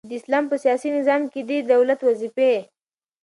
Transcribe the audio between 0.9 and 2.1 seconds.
نظام کی د دولت